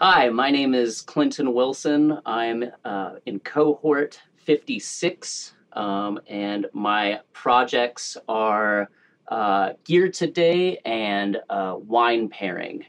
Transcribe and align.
Hi, 0.00 0.28
my 0.28 0.52
name 0.52 0.74
is 0.74 1.00
Clinton 1.02 1.52
Wilson. 1.54 2.20
I'm 2.24 2.64
uh, 2.84 3.14
in 3.26 3.40
cohort 3.40 4.20
56, 4.36 5.54
um, 5.72 6.20
and 6.28 6.66
my 6.72 7.18
projects 7.32 8.16
are 8.28 8.90
uh, 9.26 9.72
gear 9.82 10.08
today 10.08 10.78
and 10.84 11.38
uh, 11.50 11.74
wine 11.76 12.28
pairing. 12.28 12.84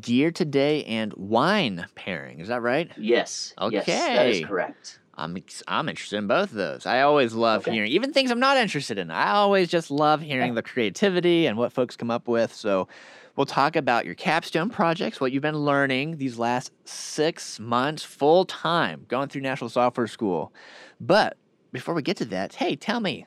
Gear 0.00 0.32
today 0.32 0.82
and 0.86 1.12
wine 1.14 1.86
pairing. 1.94 2.40
Is 2.40 2.48
that 2.48 2.62
right? 2.62 2.90
Yes. 2.98 3.54
Yes, 3.70 3.86
that 3.86 4.26
is 4.26 4.38
Okay. 4.38 4.44
correct. 4.44 4.98
I'm 5.14 5.36
I'm 5.68 5.88
interested 5.88 6.16
in 6.16 6.26
both 6.26 6.50
of 6.50 6.56
those. 6.56 6.84
I 6.84 7.02
always 7.02 7.32
love 7.32 7.62
Okay. 7.62 7.74
hearing 7.74 7.92
even 7.92 8.12
things 8.12 8.32
I'm 8.32 8.40
not 8.40 8.56
interested 8.56 8.98
in. 8.98 9.12
I 9.12 9.30
always 9.32 9.68
just 9.68 9.90
love 9.90 10.20
hearing 10.20 10.54
the 10.54 10.62
creativity 10.62 11.46
and 11.46 11.56
what 11.56 11.72
folks 11.72 11.96
come 11.96 12.10
up 12.10 12.26
with. 12.26 12.52
So 12.52 12.88
we'll 13.40 13.46
talk 13.46 13.74
about 13.74 14.04
your 14.04 14.14
capstone 14.14 14.68
projects, 14.68 15.18
what 15.18 15.32
you've 15.32 15.40
been 15.40 15.56
learning 15.56 16.18
these 16.18 16.38
last 16.38 16.72
six 16.84 17.58
months 17.58 18.02
full 18.02 18.44
time 18.44 19.06
going 19.08 19.30
through 19.30 19.40
Nashville 19.40 19.70
Software 19.70 20.06
School. 20.08 20.52
But 21.00 21.38
before 21.72 21.94
we 21.94 22.02
get 22.02 22.18
to 22.18 22.26
that, 22.26 22.56
hey, 22.56 22.76
tell 22.76 23.00
me, 23.00 23.26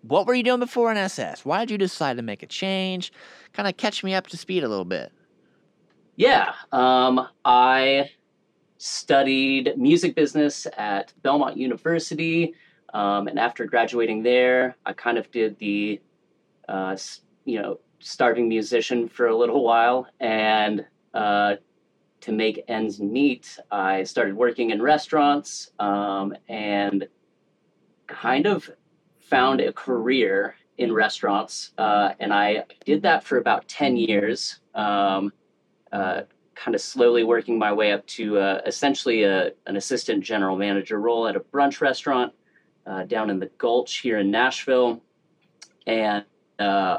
what 0.00 0.26
were 0.26 0.32
you 0.32 0.42
doing 0.42 0.60
before 0.60 0.94
NSS? 0.94 1.44
Why 1.44 1.60
did 1.60 1.72
you 1.72 1.76
decide 1.76 2.16
to 2.16 2.22
make 2.22 2.42
a 2.42 2.46
change? 2.46 3.12
Kind 3.52 3.68
of 3.68 3.76
catch 3.76 4.02
me 4.02 4.14
up 4.14 4.28
to 4.28 4.38
speed 4.38 4.64
a 4.64 4.68
little 4.68 4.86
bit. 4.86 5.12
Yeah, 6.16 6.54
um, 6.72 7.28
I 7.44 8.12
studied 8.78 9.74
music 9.76 10.14
business 10.14 10.66
at 10.78 11.12
Belmont 11.22 11.58
University, 11.58 12.54
um, 12.94 13.28
and 13.28 13.38
after 13.38 13.66
graduating 13.66 14.22
there, 14.22 14.74
I 14.86 14.94
kind 14.94 15.18
of 15.18 15.30
did 15.30 15.58
the, 15.58 16.00
uh, 16.66 16.96
you 17.44 17.60
know, 17.60 17.78
starving 18.04 18.48
musician 18.48 19.08
for 19.08 19.26
a 19.28 19.36
little 19.36 19.64
while, 19.64 20.06
and 20.20 20.84
uh, 21.14 21.54
to 22.20 22.32
make 22.32 22.62
ends 22.68 23.00
meet, 23.00 23.58
I 23.70 24.04
started 24.04 24.34
working 24.36 24.70
in 24.70 24.82
restaurants, 24.82 25.72
um, 25.78 26.34
and 26.48 27.08
kind 28.06 28.46
of 28.46 28.70
found 29.20 29.60
a 29.60 29.72
career 29.72 30.54
in 30.76 30.92
restaurants, 30.92 31.72
uh, 31.78 32.10
and 32.20 32.32
I 32.32 32.64
did 32.84 33.02
that 33.02 33.24
for 33.24 33.38
about 33.38 33.66
ten 33.68 33.96
years. 33.96 34.60
Um, 34.74 35.32
uh, 35.90 36.22
kind 36.54 36.74
of 36.74 36.80
slowly 36.80 37.24
working 37.24 37.58
my 37.58 37.72
way 37.72 37.90
up 37.92 38.06
to 38.06 38.38
uh, 38.38 38.60
essentially 38.66 39.24
a, 39.24 39.50
an 39.66 39.76
assistant 39.76 40.22
general 40.22 40.56
manager 40.56 41.00
role 41.00 41.26
at 41.26 41.36
a 41.36 41.40
brunch 41.40 41.80
restaurant 41.80 42.32
uh, 42.86 43.02
down 43.04 43.30
in 43.30 43.40
the 43.40 43.50
Gulch 43.58 43.98
here 43.98 44.18
in 44.18 44.30
Nashville. 44.30 45.02
And 45.86 46.24
uh, 46.58 46.98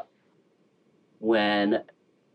when 1.19 1.83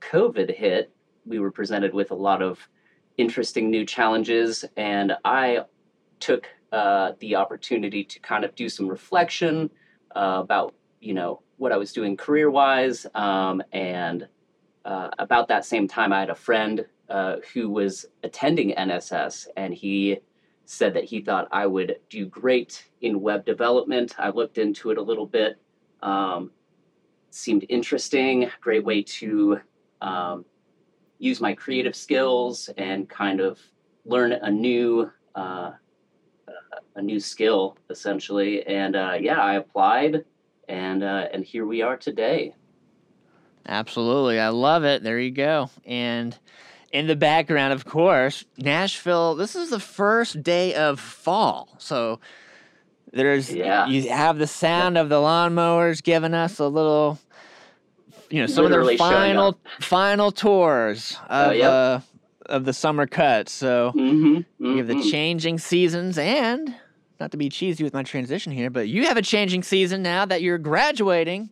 COVID 0.00 0.54
hit, 0.54 0.92
we 1.26 1.38
were 1.38 1.50
presented 1.50 1.92
with 1.94 2.10
a 2.10 2.14
lot 2.14 2.42
of 2.42 2.68
interesting 3.16 3.70
new 3.70 3.84
challenges, 3.84 4.64
and 4.76 5.12
I 5.24 5.60
took 6.18 6.48
uh, 6.72 7.12
the 7.20 7.36
opportunity 7.36 8.04
to 8.04 8.20
kind 8.20 8.44
of 8.44 8.54
do 8.54 8.68
some 8.68 8.88
reflection 8.88 9.70
uh, 10.14 10.40
about 10.42 10.74
you 11.00 11.14
know 11.14 11.42
what 11.56 11.72
I 11.72 11.76
was 11.76 11.92
doing 11.92 12.16
career 12.16 12.50
wise, 12.50 13.06
um, 13.14 13.62
and 13.72 14.26
uh, 14.84 15.10
about 15.18 15.48
that 15.48 15.64
same 15.64 15.86
time, 15.86 16.12
I 16.12 16.20
had 16.20 16.30
a 16.30 16.34
friend 16.34 16.86
uh, 17.08 17.36
who 17.52 17.68
was 17.68 18.06
attending 18.22 18.74
NSS, 18.74 19.46
and 19.56 19.74
he 19.74 20.18
said 20.64 20.94
that 20.94 21.04
he 21.04 21.20
thought 21.20 21.48
I 21.50 21.66
would 21.66 21.96
do 22.08 22.26
great 22.26 22.88
in 23.00 23.20
web 23.20 23.44
development. 23.44 24.14
I 24.18 24.30
looked 24.30 24.56
into 24.56 24.90
it 24.90 24.98
a 24.98 25.02
little 25.02 25.26
bit. 25.26 25.58
Um, 26.02 26.52
seemed 27.30 27.64
interesting. 27.68 28.50
Great 28.60 28.84
way 28.84 29.02
to 29.02 29.60
um, 30.00 30.44
use 31.18 31.40
my 31.40 31.54
creative 31.54 31.94
skills 31.94 32.68
and 32.76 33.08
kind 33.08 33.40
of 33.40 33.58
learn 34.04 34.32
a 34.32 34.50
new 34.50 35.10
uh, 35.34 35.72
a 36.96 37.02
new 37.02 37.20
skill 37.20 37.76
essentially. 37.88 38.66
And 38.66 38.96
uh, 38.96 39.16
yeah, 39.20 39.40
I 39.40 39.54
applied, 39.54 40.24
and 40.68 41.02
uh, 41.02 41.28
and 41.32 41.44
here 41.44 41.66
we 41.66 41.82
are 41.82 41.96
today. 41.96 42.54
Absolutely. 43.66 44.40
I 44.40 44.48
love 44.48 44.84
it. 44.84 45.02
There 45.02 45.18
you 45.18 45.30
go. 45.30 45.70
And 45.84 46.36
in 46.92 47.06
the 47.06 47.16
background, 47.16 47.72
of 47.72 47.84
course, 47.84 48.44
Nashville, 48.56 49.34
this 49.34 49.54
is 49.54 49.70
the 49.70 49.78
first 49.78 50.42
day 50.42 50.74
of 50.74 50.98
fall. 50.98 51.68
So 51.78 52.18
there's, 53.12 53.52
Yeah. 53.52 53.86
you 53.86 54.08
have 54.10 54.38
the 54.38 54.46
sound 54.46 54.96
of 54.98 55.08
the 55.08 55.16
lawnmowers 55.16 56.02
giving 56.02 56.34
us 56.34 56.58
a 56.58 56.66
little, 56.68 57.18
you 58.30 58.40
know, 58.40 58.46
some 58.46 58.64
of 58.64 58.70
Literally 58.70 58.96
their 58.96 59.10
showing 59.10 59.34
final, 59.34 59.58
final 59.80 60.30
tours 60.32 61.16
of, 61.28 61.48
Oh, 61.48 61.50
yep. 61.52 61.70
uh, 61.70 62.00
of 62.46 62.64
the 62.64 62.72
summer 62.72 63.06
cut. 63.06 63.48
So 63.48 63.92
Mm-hmm, 63.94 64.64
we 64.72 64.78
have 64.78 64.86
the 64.88 65.02
changing 65.10 65.58
seasons 65.58 66.18
and 66.18 66.74
not 67.18 67.30
to 67.32 67.36
be 67.36 67.48
cheesy 67.48 67.84
with 67.84 67.92
my 67.94 68.02
transition 68.02 68.50
here, 68.52 68.70
but 68.70 68.88
you 68.88 69.06
have 69.06 69.16
a 69.16 69.22
changing 69.22 69.62
season 69.62 70.02
now 70.02 70.24
that 70.24 70.40
you're 70.42 70.58
graduating. 70.58 71.50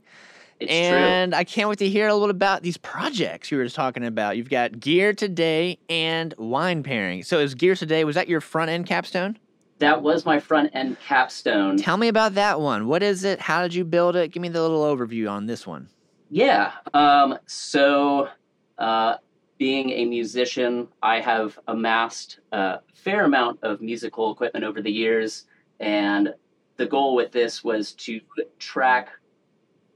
It's 0.61 0.73
and 0.73 1.35
I 1.37 1.45
can't 1.45 1.69
wait 1.69 1.79
to 1.79 1.89
hear 1.89 2.09
a 2.09 2.15
little 2.15 2.31
about 2.31 2.63
these 2.63 2.77
projects 2.79 3.51
you 3.53 3.59
were 3.59 3.65
just 3.65 3.77
talking 3.77 4.05
about. 4.05 4.37
You've 4.37 4.51
got 4.51 4.81
Gear 4.81 5.13
Today 5.13 5.79
and 5.89 6.35
Wine 6.37 6.83
Pairing. 6.83 7.23
So 7.23 7.39
is 7.39 7.55
Gear 7.55 7.77
Today, 7.77 8.03
was 8.05 8.17
that 8.17 8.29
your 8.29 8.41
front 8.41 8.71
end 8.71 8.87
capstone? 8.87 9.39
That 9.79 10.03
was 10.03 10.27
my 10.27 10.41
front 10.41 10.71
end 10.75 10.99
capstone. 11.01 11.77
Tell 11.77 11.97
me 11.97 12.09
about 12.09 12.35
that 12.35 12.61
one. 12.61 12.89
What 12.89 13.03
is 13.03 13.25
it? 13.25 13.41
How 13.41 13.63
did 13.63 13.75
you 13.75 13.85
build 13.85 14.17
it? 14.17 14.33
Give 14.33 14.41
me 14.41 14.49
the 14.49 14.61
little 14.61 14.83
overview 14.83 15.31
on 15.31 15.47
this 15.47 15.67
one. 15.67 15.89
Yeah. 16.31 16.73
Um, 16.93 17.39
so, 17.47 18.29
uh, 18.77 19.15
being 19.57 19.91
a 19.91 20.05
musician, 20.05 20.89
I 21.03 21.21
have 21.21 21.59
amassed 21.67 22.41
a 22.53 22.79
fair 22.95 23.25
amount 23.25 23.61
of 23.63 23.81
musical 23.81 24.33
equipment 24.33 24.65
over 24.65 24.81
the 24.81 24.91
years. 24.91 25.47
And 25.81 26.35
the 26.77 26.87
goal 26.87 27.15
with 27.15 27.33
this 27.33 27.65
was 27.65 27.93
to 27.95 28.21
track 28.59 29.11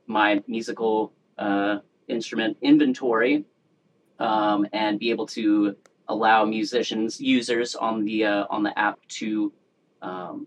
my 0.06 0.42
musical 0.46 1.12
uh, 1.38 1.78
instrument 2.08 2.56
inventory 2.62 3.44
um, 4.18 4.66
and 4.72 4.98
be 4.98 5.10
able 5.10 5.26
to 5.26 5.76
allow 6.08 6.44
musicians, 6.44 7.20
users 7.20 7.74
on 7.74 8.04
the 8.04 8.24
uh, 8.24 8.44
on 8.50 8.62
the 8.62 8.76
app 8.78 8.98
to 9.08 9.52
um, 10.02 10.46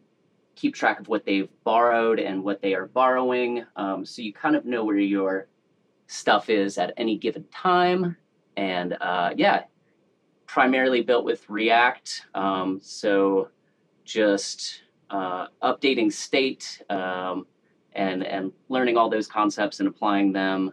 keep 0.55 0.75
track 0.75 0.99
of 0.99 1.07
what 1.07 1.25
they've 1.25 1.49
borrowed 1.63 2.19
and 2.19 2.43
what 2.43 2.61
they 2.61 2.73
are 2.73 2.87
borrowing. 2.87 3.65
Um, 3.75 4.05
so 4.05 4.21
you 4.21 4.33
kind 4.33 4.55
of 4.55 4.65
know 4.65 4.83
where 4.83 4.97
your 4.97 5.47
stuff 6.07 6.49
is 6.49 6.77
at 6.77 6.93
any 6.97 7.17
given 7.17 7.45
time. 7.51 8.15
And 8.57 8.97
uh, 9.01 9.31
yeah, 9.35 9.63
primarily 10.45 11.01
built 11.01 11.25
with 11.25 11.49
React. 11.49 12.27
Um, 12.35 12.79
so 12.81 13.49
just 14.05 14.83
uh, 15.09 15.47
updating 15.61 16.11
state 16.11 16.81
um, 16.89 17.45
and 17.93 18.23
and 18.23 18.51
learning 18.69 18.97
all 18.97 19.09
those 19.09 19.27
concepts 19.27 19.79
and 19.79 19.89
applying 19.89 20.31
them 20.31 20.71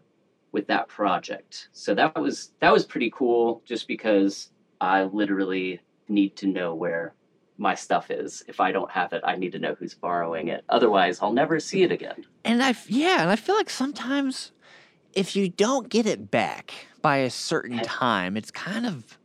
with 0.52 0.66
that 0.66 0.88
project. 0.88 1.68
So 1.72 1.94
that 1.94 2.20
was 2.20 2.52
that 2.60 2.72
was 2.72 2.84
pretty 2.84 3.10
cool. 3.10 3.62
Just 3.64 3.88
because 3.88 4.50
I 4.80 5.04
literally 5.04 5.80
need 6.08 6.36
to 6.36 6.46
know 6.46 6.74
where 6.74 7.14
my 7.62 7.74
stuff 7.74 8.10
is. 8.10 8.42
If 8.48 8.60
I 8.60 8.72
don't 8.72 8.90
have 8.90 9.12
it, 9.12 9.22
I 9.24 9.36
need 9.36 9.52
to 9.52 9.58
know 9.58 9.74
who's 9.78 9.94
borrowing 9.94 10.48
it. 10.48 10.64
Otherwise, 10.68 11.20
I'll 11.22 11.32
never 11.32 11.60
see 11.60 11.82
it 11.82 11.92
again. 11.92 12.26
And 12.44 12.62
I, 12.62 12.74
yeah, 12.88 13.22
and 13.22 13.30
I 13.30 13.36
feel 13.36 13.54
like 13.54 13.70
sometimes 13.70 14.52
if 15.14 15.36
you 15.36 15.48
don't 15.48 15.88
get 15.88 16.06
it 16.06 16.30
back 16.30 16.72
by 17.00 17.18
a 17.18 17.30
certain 17.30 17.78
time, 17.80 18.36
it's 18.36 18.50
kind 18.50 18.86
of 18.86 19.18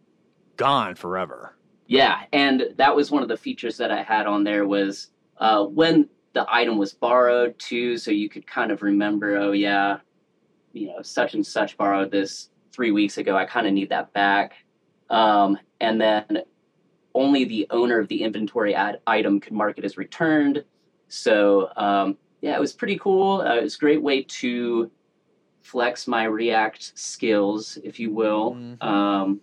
gone 0.56 0.96
forever. 0.96 1.56
Yeah, 1.88 2.22
and 2.32 2.64
that 2.78 2.96
was 2.96 3.12
one 3.12 3.24
of 3.24 3.30
the 3.30 3.38
features 3.38 3.78
that 3.78 3.92
I 3.92 4.04
had 4.04 4.28
on 4.28 4.44
there 4.44 4.68
was 4.68 5.10
uh, 5.38 5.64
when 5.64 6.10
the 6.34 6.46
item 6.50 6.78
was 6.78 6.94
borrowed 6.94 7.58
too, 7.58 7.98
so 7.98 8.12
you 8.12 8.30
could 8.30 8.46
kind 8.46 8.72
of 8.72 8.82
remember, 8.82 9.38
oh 9.38 9.54
yeah, 9.54 9.98
you 10.74 10.88
know, 10.88 11.02
such 11.02 11.34
and 11.34 11.46
such 11.46 11.78
borrowed 11.78 12.12
this 12.12 12.50
three 12.72 12.92
weeks 12.92 13.18
ago. 13.18 13.36
I 13.36 13.46
kind 13.46 13.66
of 13.66 13.74
need 13.74 13.90
that 13.90 14.14
back. 14.14 14.54
Um, 15.10 15.58
and 15.80 16.00
then 16.00 16.44
only 17.14 17.46
the 17.46 17.68
owner 17.70 18.00
of 18.00 18.08
the 18.08 18.22
inventory 18.24 18.76
ad- 18.76 19.00
item 19.08 19.40
could 19.40 19.54
mark 19.54 19.78
it 19.78 19.86
as 19.86 19.98
returned. 19.98 20.64
So 21.08 21.70
um, 21.78 22.18
yeah, 22.42 22.56
it 22.56 22.60
was 22.60 22.74
pretty 22.74 22.98
cool. 23.00 23.42
Uh, 23.42 23.56
it 23.56 23.64
was 23.64 23.76
a 23.76 23.80
great 23.80 24.02
way 24.02 24.24
to 24.24 24.92
flex 25.62 26.08
my 26.08 26.24
React 26.26 26.98
skills, 26.98 27.78
if 27.84 28.00
you 28.00 28.12
will, 28.14 28.54
Mhm. 28.56 28.84
um, 28.84 29.42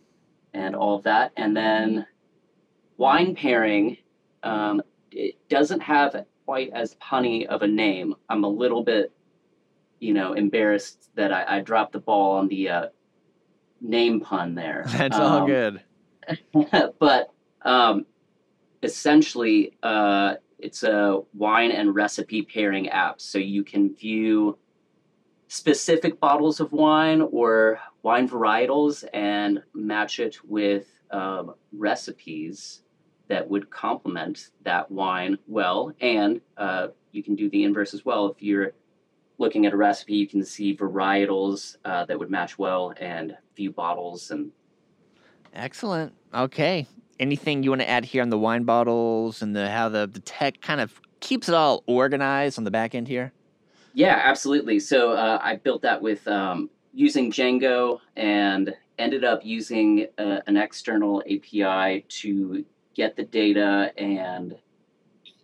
and 0.55 0.75
all 0.77 0.97
of 0.97 1.03
that. 1.05 1.33
And 1.37 1.57
then 1.57 2.07
wine 2.97 3.35
pairing 3.35 3.97
um, 4.43 4.83
it 5.11 5.37
doesn't 5.49 5.81
have 5.81 6.27
quite 6.45 6.71
as 6.75 6.95
punny 6.97 7.47
of 7.47 7.63
a 7.63 7.67
name. 7.67 8.15
I'm 8.29 8.45
a 8.45 8.49
little 8.49 8.83
bit, 8.85 9.11
you 10.01 10.13
know, 10.13 10.35
embarrassed 10.35 11.09
that 11.15 11.33
I, 11.33 11.57
I 11.57 11.61
dropped 11.61 11.93
the 11.93 11.99
ball 12.01 12.33
on 12.37 12.49
the 12.49 12.69
uh, 12.69 12.87
name 13.81 14.21
pun 14.21 14.55
there. 14.55 14.85
That's 14.89 15.17
all 15.17 15.43
Um, 15.43 15.47
good. 15.47 15.81
but 16.99 17.31
um, 17.65 18.07
essentially, 18.83 19.73
uh, 19.83 20.35
it's 20.59 20.83
a 20.83 21.21
wine 21.35 21.71
and 21.71 21.95
recipe 21.95 22.43
pairing 22.43 22.89
app. 22.89 23.21
So 23.21 23.39
you 23.39 23.65
can 23.65 23.95
view 23.95 24.59
specific 25.49 26.19
bottles 26.21 26.61
of 26.61 26.73
wine 26.73 27.21
or 27.21 27.79
wine 28.03 28.29
varietals 28.29 29.05
and 29.13 29.63
match 29.75 30.19
it 30.21 30.37
with 30.45 30.87
um, 31.11 31.55
recipes 31.73 32.83
that 33.29 33.49
would 33.49 33.71
complement 33.71 34.51
that 34.63 34.91
wine 34.91 35.39
well. 35.47 35.93
And 36.01 36.41
uh, 36.57 36.89
you 37.13 37.23
can 37.23 37.35
do 37.35 37.49
the 37.51 37.65
inverse 37.65 37.95
as 37.95 38.05
well. 38.05 38.29
If 38.29 38.43
you're 38.43 38.73
looking 39.39 39.67
at 39.67 39.73
a 39.73 39.77
recipe, 39.77 40.15
you 40.15 40.27
can 40.27 40.45
see 40.45 40.77
varietals 40.77 41.77
uh, 41.85 42.05
that 42.07 42.19
would 42.19 42.31
match 42.31 42.59
well 42.59 42.93
and 42.99 43.37
few 43.55 43.71
bottles 43.71 44.31
and 44.31 44.51
Excellent. 45.55 46.13
Okay. 46.35 46.87
Anything 47.21 47.63
you 47.63 47.71
want 47.71 47.83
to 47.83 47.89
add 47.89 48.05
here 48.05 48.23
on 48.23 48.31
the 48.31 48.39
wine 48.39 48.65
bottles 48.65 49.43
and 49.43 49.55
the 49.55 49.71
how 49.71 49.89
the, 49.89 50.07
the 50.07 50.21
tech 50.21 50.61
kind 50.61 50.81
of 50.81 51.01
keeps 51.21 51.49
it 51.49 51.55
all 51.55 51.83
organized 51.87 52.59
on 52.59 52.65
the 52.65 52.71
back 52.71 52.95
end 52.95 53.09
here? 53.09 53.33
Yeah, 53.95 54.21
absolutely. 54.25 54.81
So 54.81 55.13
uh, 55.13 55.39
I 55.43 55.57
built 55.57 55.83
that 55.83 56.03
with 56.03 56.27
um, 56.27 56.69
using 56.93 57.31
Django 57.31 58.01
and 58.17 58.75
ended 58.99 59.25
up 59.25 59.45
using 59.45 60.09
uh, 60.19 60.41
an 60.47 60.57
external 60.57 61.23
API 61.23 62.05
to 62.09 62.65
get 62.95 63.17
the 63.17 63.25
data. 63.25 63.93
And 63.97 64.57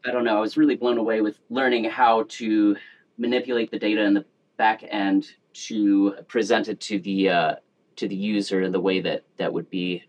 I 0.05 0.11
don't 0.11 0.25
know, 0.25 0.37
I 0.37 0.40
was 0.40 0.56
really 0.56 0.76
blown 0.76 0.99
away 0.99 1.20
with 1.20 1.38
learning 1.49 1.84
how 1.84 2.25
to 2.28 2.76
manipulate 3.19 3.70
the 3.70 3.78
data 3.78 4.02
in 4.02 4.14
the 4.14 4.25
back 4.56 4.82
end 4.88 5.32
to 5.52 6.14
present 6.28 6.69
it 6.69 6.81
to 6.81 6.99
the 6.99 7.28
uh, 7.28 7.55
to 7.96 8.08
the 8.08 8.14
user 8.14 8.62
in 8.62 8.72
the 8.72 8.81
way 8.81 9.00
that 9.00 9.25
that 9.37 9.52
would 9.52 9.69
be 9.69 10.05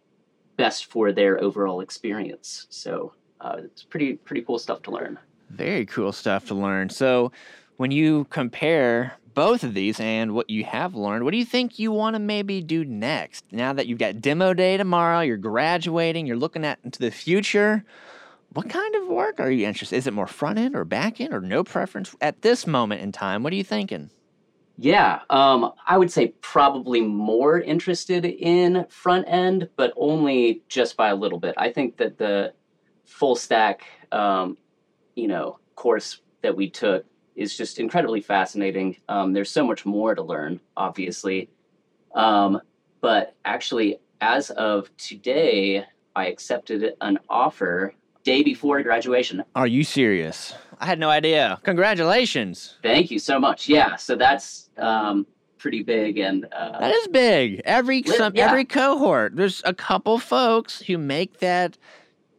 best 0.61 0.85
for 0.85 1.11
their 1.11 1.41
overall 1.41 1.81
experience. 1.81 2.67
So 2.69 3.13
uh, 3.39 3.57
it's 3.63 3.83
pretty 3.83 4.13
pretty 4.13 4.43
cool 4.43 4.59
stuff 4.59 4.83
to 4.83 4.91
learn. 4.91 5.17
Very 5.49 5.85
cool 5.87 6.11
stuff 6.11 6.45
to 6.47 6.53
learn. 6.53 6.89
So 6.89 7.31
when 7.77 7.89
you 7.89 8.27
compare 8.29 9.17
both 9.33 9.63
of 9.63 9.73
these 9.73 9.99
and 9.99 10.33
what 10.33 10.49
you 10.49 10.63
have 10.65 10.93
learned, 10.93 11.23
what 11.23 11.31
do 11.31 11.37
you 11.37 11.45
think 11.45 11.79
you 11.79 11.91
want 11.91 12.15
to 12.15 12.19
maybe 12.19 12.61
do 12.61 12.85
next? 12.85 13.43
Now 13.51 13.73
that 13.73 13.87
you've 13.87 13.97
got 13.97 14.21
demo 14.21 14.53
day 14.53 14.77
tomorrow, 14.77 15.21
you're 15.21 15.37
graduating, 15.37 16.27
you're 16.27 16.37
looking 16.37 16.63
at 16.63 16.77
into 16.83 16.99
the 16.99 17.11
future. 17.11 17.83
What 18.53 18.69
kind 18.69 18.93
of 18.95 19.07
work 19.07 19.39
are 19.39 19.49
you 19.49 19.65
interested? 19.65 19.95
Is 19.95 20.07
it 20.07 20.13
more 20.13 20.27
front 20.27 20.59
end 20.59 20.75
or 20.75 20.85
back 20.85 21.19
end 21.19 21.33
or 21.33 21.41
no 21.41 21.63
preference 21.63 22.15
at 22.21 22.41
this 22.43 22.67
moment 22.67 23.01
in 23.01 23.11
time? 23.11 23.41
What 23.41 23.53
are 23.53 23.55
you 23.55 23.63
thinking? 23.63 24.11
Yeah, 24.83 25.19
um, 25.29 25.73
I 25.85 25.95
would 25.95 26.11
say 26.11 26.29
probably 26.41 27.01
more 27.01 27.61
interested 27.61 28.25
in 28.25 28.83
front 28.89 29.25
end, 29.27 29.69
but 29.75 29.93
only 29.95 30.63
just 30.69 30.97
by 30.97 31.09
a 31.09 31.15
little 31.15 31.39
bit. 31.39 31.53
I 31.55 31.71
think 31.71 31.97
that 31.97 32.17
the 32.17 32.53
full 33.05 33.35
stack, 33.35 33.83
um, 34.11 34.57
you 35.13 35.27
know, 35.27 35.59
course 35.75 36.21
that 36.41 36.57
we 36.57 36.67
took 36.67 37.05
is 37.35 37.55
just 37.55 37.77
incredibly 37.77 38.21
fascinating. 38.21 38.97
Um, 39.07 39.33
there's 39.33 39.51
so 39.51 39.63
much 39.63 39.85
more 39.85 40.15
to 40.15 40.23
learn, 40.23 40.59
obviously, 40.75 41.51
um, 42.15 42.59
but 43.01 43.35
actually, 43.45 43.99
as 44.19 44.49
of 44.49 44.89
today, 44.97 45.85
I 46.15 46.25
accepted 46.25 46.93
an 47.01 47.19
offer 47.29 47.93
day 48.23 48.41
before 48.41 48.81
graduation. 48.81 49.43
Are 49.53 49.67
you 49.67 49.83
serious? 49.83 50.55
I 50.81 50.85
had 50.87 50.99
no 50.99 51.09
idea. 51.09 51.59
Congratulations. 51.63 52.75
Thank 52.81 53.11
you 53.11 53.19
so 53.19 53.39
much. 53.39 53.69
Yeah, 53.69 53.95
so 53.97 54.15
that's 54.15 54.69
um, 54.77 55.27
pretty 55.59 55.83
big, 55.83 56.17
and 56.17 56.45
uh, 56.51 56.79
That 56.79 56.91
is 56.91 57.07
big. 57.09 57.61
Every 57.65 58.01
Lit- 58.01 58.17
some, 58.17 58.33
yeah. 58.35 58.47
every 58.49 58.65
cohort, 58.65 59.35
there's 59.35 59.61
a 59.63 59.73
couple 59.73 60.17
folks 60.17 60.81
who 60.81 60.97
make 60.97 61.39
that 61.39 61.77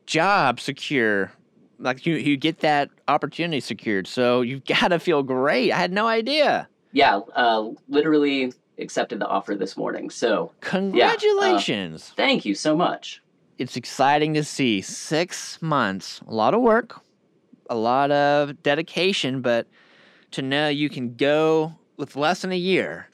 job 0.06 0.59
secure. 0.61 1.33
Like 1.79 2.05
you, 2.05 2.17
you 2.17 2.37
get 2.37 2.59
that 2.61 2.91
opportunity 3.09 3.61
secured. 3.61 4.06
So 4.06 4.41
you've 4.43 4.65
got 4.75 4.89
to 4.89 4.99
feel 4.99 5.23
great. 5.23 5.71
I 5.73 5.77
had 5.79 5.93
no 5.93 6.06
idea. 6.09 6.69
yeah, 6.93 7.21
uh, 7.35 7.69
literally 7.89 8.53
accepted 8.79 9.21
the 9.21 9.27
offer 9.29 9.55
this 9.55 9.77
morning. 9.77 10.11
So 10.11 10.50
Congratulations. 10.61 12.12
thank 12.17 12.44
you 12.44 12.55
so 12.55 12.77
much. 12.77 13.23
it's 13.59 13.77
exciting 13.77 14.35
to 14.35 14.43
see 14.44 14.81
six 14.81 15.61
months, 15.62 16.21
a 16.27 16.35
lot 16.35 16.55
of 16.55 16.61
work, 16.62 17.00
a 17.72 17.74
lot 17.74 18.10
of 18.10 18.62
dedication, 18.62 19.40
but 19.40 19.66
to 20.32 20.42
know 20.42 20.69
you 20.69 20.90
can 20.90 21.14
go 21.14 21.74
with 21.96 22.16
less 22.16 22.42
than 22.42 22.52
a 22.52 22.56
year, 22.56 23.08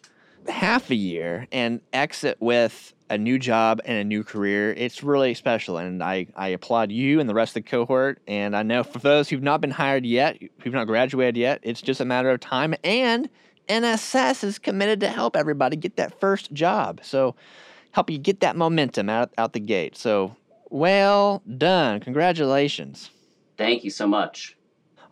half 0.48 0.90
a 0.90 0.94
year, 0.96 1.46
and 1.52 1.80
exit 1.92 2.36
with 2.40 2.92
a 3.08 3.16
new 3.16 3.38
job 3.38 3.80
and 3.84 3.98
a 3.98 4.04
new 4.04 4.24
career, 4.24 4.72
it's 4.72 5.02
really 5.02 5.32
special. 5.34 5.78
And 5.78 6.02
I, 6.02 6.26
I 6.36 6.48
applaud 6.48 6.90
you 6.90 7.20
and 7.20 7.28
the 7.28 7.34
rest 7.34 7.50
of 7.56 7.62
the 7.62 7.70
cohort. 7.70 8.20
And 8.26 8.56
I 8.56 8.64
know 8.64 8.82
for 8.82 8.98
those 8.98 9.28
who've 9.28 9.42
not 9.42 9.60
been 9.60 9.70
hired 9.70 10.04
yet, 10.04 10.38
who've 10.60 10.74
not 10.74 10.86
graduated 10.86 11.36
yet, 11.36 11.60
it's 11.62 11.80
just 11.80 12.00
a 12.00 12.04
matter 12.04 12.30
of 12.30 12.40
time. 12.40 12.74
And 12.82 13.28
NSS 13.68 14.42
is 14.42 14.58
committed 14.58 15.00
to 15.00 15.08
help 15.08 15.36
everybody 15.36 15.76
get 15.76 15.96
that 15.96 16.18
first 16.20 16.52
job. 16.52 17.00
So 17.02 17.36
help 17.92 18.10
you 18.10 18.18
get 18.18 18.40
that 18.40 18.56
momentum 18.56 19.08
out, 19.08 19.32
out 19.38 19.52
the 19.52 19.60
gate. 19.60 19.96
So 19.96 20.36
well 20.68 21.42
done. 21.56 22.00
Congratulations. 22.00 23.10
Thank 23.58 23.84
you 23.84 23.90
so 23.90 24.06
much. 24.06 24.56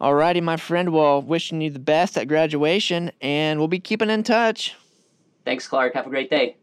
Alrighty, 0.01 0.43
my 0.43 0.57
friend. 0.57 0.93
Well, 0.93 1.21
wishing 1.21 1.61
you 1.61 1.71
the 1.71 1.79
best 1.79 2.17
at 2.17 2.29
graduation, 2.29 3.11
and 3.21 3.59
we'll 3.59 3.69
be 3.69 3.81
keeping 3.81 4.11
in 4.11 4.23
touch. 4.23 4.75
Thanks, 5.45 5.67
Clark. 5.67 5.95
Have 5.95 6.07
a 6.07 6.11
great 6.11 6.31
day. 6.31 6.57